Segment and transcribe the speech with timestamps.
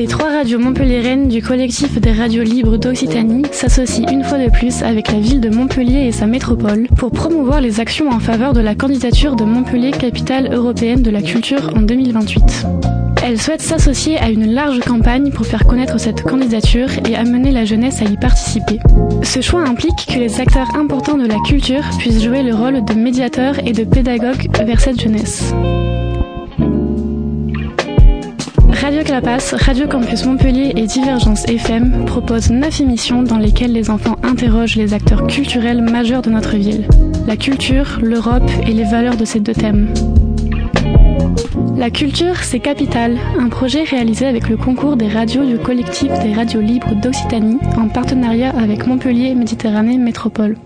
[0.00, 4.82] Les trois radios montpelliéraines du collectif des radios libres d'Occitanie s'associent une fois de plus
[4.82, 8.62] avec la ville de Montpellier et sa métropole pour promouvoir les actions en faveur de
[8.62, 12.66] la candidature de Montpellier capitale européenne de la culture en 2028.
[13.22, 17.66] Elle souhaite s'associer à une large campagne pour faire connaître cette candidature et amener la
[17.66, 18.78] jeunesse à y participer.
[19.22, 22.94] Ce choix implique que les acteurs importants de la culture puissent jouer le rôle de
[22.94, 25.52] médiateurs et de pédagogues vers cette jeunesse.
[28.80, 34.16] Radio Clapas, Radio Campus Montpellier et Divergence FM proposent neuf émissions dans lesquelles les enfants
[34.22, 36.88] interrogent les acteurs culturels majeurs de notre ville.
[37.26, 39.92] La culture, l'Europe et les valeurs de ces deux thèmes.
[41.76, 46.32] La culture, c'est Capital, un projet réalisé avec le concours des radios du collectif des
[46.32, 50.56] radios libres d'Occitanie en partenariat avec Montpellier Méditerranée Métropole.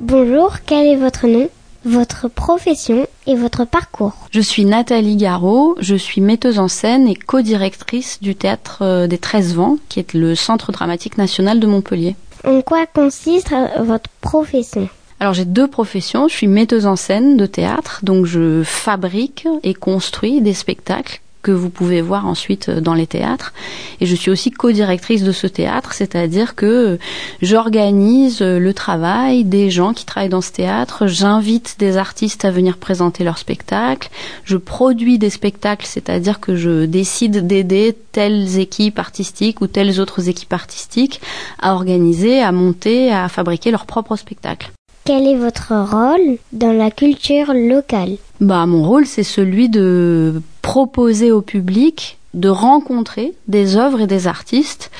[0.00, 1.48] Bonjour, quel est votre nom?
[1.84, 4.14] Votre profession et votre parcours.
[4.30, 9.18] Je suis Nathalie Garot, je suis metteuse en scène et co-directrice du théâtre euh, des
[9.18, 12.16] 13 vents, qui est le centre dramatique national de Montpellier.
[12.44, 14.88] En quoi consiste euh, votre profession?
[15.20, 16.28] Alors j'ai deux professions.
[16.28, 21.50] Je suis metteuse en scène de théâtre, donc je fabrique et construis des spectacles que
[21.50, 23.52] vous pouvez voir ensuite euh, dans les théâtres.
[24.00, 26.98] Et je suis aussi co-directrice de ce théâtre, c'est-à-dire que
[27.42, 32.50] j'organise euh, le travail des gens qui travaillent dans ce théâtre, j'invite des artistes à
[32.50, 34.10] venir présenter leurs spectacles,
[34.44, 40.28] je produis des spectacles, c'est-à-dire que je décide d'aider telles équipes artistiques ou telles autres
[40.28, 41.20] équipes artistiques
[41.60, 44.70] à organiser, à monter, à fabriquer leurs propres spectacles.
[45.04, 48.16] Quel est votre rôle dans la culture locale?
[48.40, 54.26] Bah mon rôle c'est celui de proposer au public de rencontrer des œuvres et des
[54.28, 54.90] artistes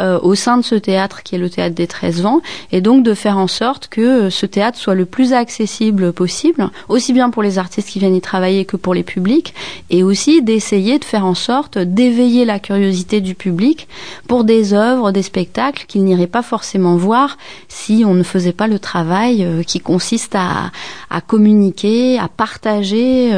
[0.00, 3.02] euh, au sein de ce théâtre qui est le théâtre des 13 vents et donc
[3.02, 7.30] de faire en sorte que euh, ce théâtre soit le plus accessible possible, aussi bien
[7.30, 9.54] pour les artistes qui viennent y travailler que pour les publics
[9.90, 13.88] et aussi d'essayer de faire en sorte d'éveiller la curiosité du public
[14.28, 17.36] pour des œuvres, des spectacles qu'il n'irait pas forcément voir
[17.66, 20.70] si on ne faisait pas le travail euh, qui consiste à,
[21.10, 23.32] à, communiquer, à partager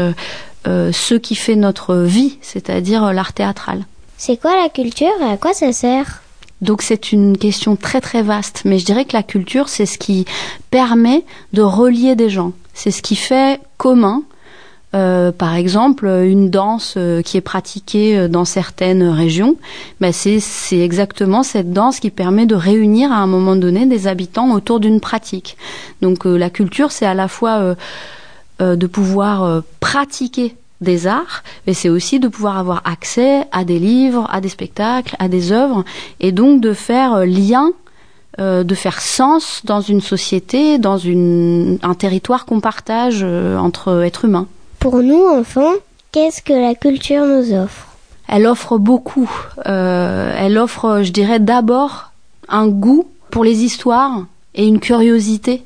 [0.64, 3.84] ce qui fait notre vie, c'est-à-dire l'art théâtral.
[4.16, 6.22] C'est quoi la culture et à quoi ça sert?
[6.60, 9.98] Donc c'est une question très très vaste, mais je dirais que la culture, c'est ce
[9.98, 10.26] qui
[10.70, 12.52] permet de relier des gens.
[12.74, 14.22] C'est ce qui fait commun.
[14.92, 19.54] Euh, par exemple, une danse euh, qui est pratiquée euh, dans certaines régions,
[20.00, 24.08] ben c'est, c'est exactement cette danse qui permet de réunir à un moment donné des
[24.08, 25.56] habitants autour d'une pratique.
[26.02, 27.76] Donc la culture, c'est à la fois
[28.60, 34.26] de pouvoir pratiquer des arts, mais c'est aussi de pouvoir avoir accès à des livres,
[34.30, 35.84] à des spectacles, à des œuvres,
[36.20, 37.70] et donc de faire euh, lien,
[38.38, 44.02] euh, de faire sens dans une société, dans une, un territoire qu'on partage euh, entre
[44.04, 44.46] êtres humains.
[44.78, 45.74] Pour nous, enfants,
[46.12, 47.88] qu'est-ce que la culture nous offre?
[48.26, 49.28] Elle offre beaucoup.
[49.64, 52.12] elle offre, je dirais, d'abord
[52.48, 55.64] un goût pour les histoires et une curiosité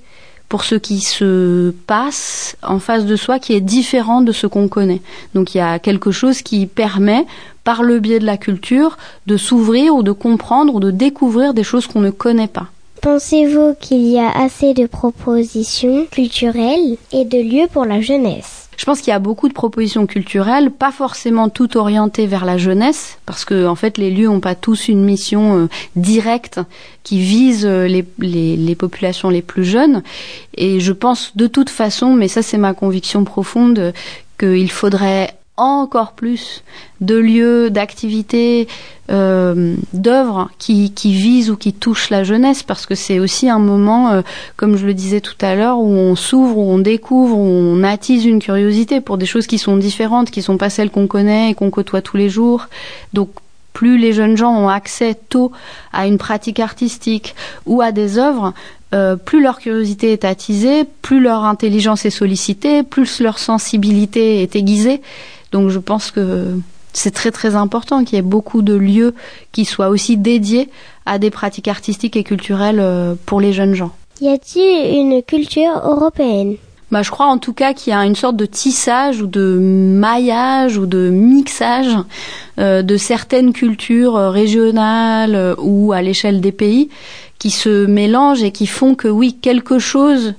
[0.54, 4.68] pour ce qui se passe en face de soi qui est différent de ce qu'on
[4.68, 5.02] connaît.
[5.34, 7.26] Donc il y a quelque chose qui permet,
[7.64, 11.64] par le biais de la culture, de s'ouvrir ou de comprendre ou de découvrir des
[11.64, 12.68] choses qu'on ne connaît pas.
[13.02, 18.63] Pensez-vous qu'il y a assez de propositions culturelles et de lieux pour la jeunesse?
[18.76, 22.58] Je pense qu'il y a beaucoup de propositions culturelles, pas forcément toutes orientées vers la
[22.58, 26.60] jeunesse, parce que en fait les lieux n'ont pas tous une mission euh, directe
[27.02, 30.02] qui vise euh, les, les, les, populations les plus jeunes.
[30.56, 33.92] Et je pense de toute façon, mais ça c'est ma conviction profonde,
[34.38, 36.64] qu'il faudrait encore plus
[37.00, 38.66] de lieux, d'activités,
[39.10, 44.10] euh, d'œuvres qui, visent ou qui touchent la jeunesse, parce que c'est aussi un moment,
[44.10, 44.22] euh,
[44.56, 47.84] comme je le disais tout à l'heure, où on s'ouvre, où on découvre, où on
[47.84, 51.50] attise une curiosité pour des choses qui sont différentes, qui sont pas celles qu'on connaît
[51.50, 52.68] et qu'on côtoie tous les jours.
[53.12, 53.30] Donc
[53.72, 55.52] plus les jeunes gens ont accès tôt
[55.92, 57.34] à une pratique artistique
[57.66, 58.54] ou à des œuvres,
[58.94, 64.54] euh, plus leur curiosité est attisée, plus leur intelligence est sollicitée, plus leur sensibilité est
[64.54, 65.02] aiguisée.
[65.52, 66.56] Donc je pense que
[66.92, 69.14] c'est très très important qu'il y ait beaucoup de lieux
[69.52, 70.68] qui soient aussi dédiés
[71.06, 73.90] à des pratiques artistiques et culturelles euh, pour les jeunes gens.
[74.20, 76.56] Y a-t-il une culture européenne?
[76.90, 79.58] Bah, je crois en tout cas qu'il y a une sorte de tissage ou de
[79.58, 81.96] maillage ou de mixage
[82.58, 86.90] euh, de certaines cultures euh, régionales ou à l'échelle des pays
[87.38, 90.34] qui se mélangent et qui font que oui, quelque chose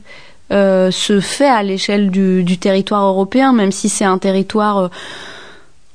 [0.51, 4.87] euh, se fait à l'échelle du, territoire européen, même si c'est un territoire euh,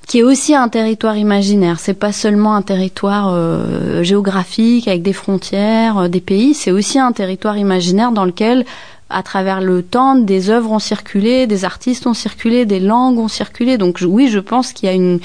[0.08, 1.79] qui est aussi un territoire imaginaire.
[1.79, 6.55] C'est pas seulement un territoire euh, géographique avec des frontières, des pays.
[6.55, 8.64] C'est aussi un territoire imaginaire dans lequel,
[9.10, 13.28] à travers le temps, des œuvres ont circulé, des artistes ont circulé, des langues ont
[13.28, 13.76] circulé.
[13.78, 15.20] Donc oui, je pense qu'il y a une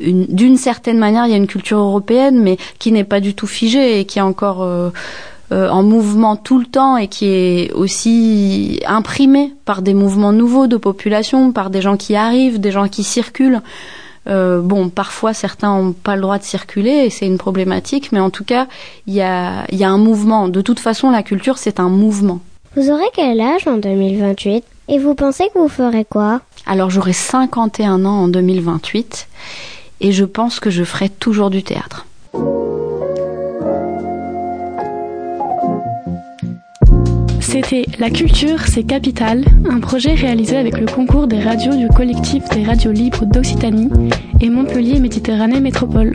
[0.00, 3.46] d'une certaine manière, il y a une culture européenne, mais qui n'est pas du tout
[3.46, 4.90] figée et qui est encore euh,
[5.52, 10.66] euh, en mouvement tout le temps et qui est aussi imprimée par des mouvements nouveaux
[10.66, 13.60] de population, par des gens qui arrivent, des gens qui circulent.
[14.28, 18.20] Euh, bon, parfois certains n'ont pas le droit de circuler et c'est une problématique, mais
[18.20, 18.68] en tout cas,
[19.06, 20.48] il y a, y a un mouvement.
[20.48, 22.40] De toute façon, la culture, c'est un mouvement.
[22.76, 26.40] Vous aurez quel âge en 2028 Et vous pensez que vous ferez quoi?
[26.66, 29.26] Alors j'aurai 51 ans en 2028
[30.00, 32.06] et je pense que je ferai toujours du théâtre.
[37.40, 42.48] C'était La culture, c'est capital, un projet réalisé avec le concours des radios du collectif
[42.50, 43.90] des radios libres d'Occitanie
[44.40, 46.14] et Montpellier Méditerranée Métropole.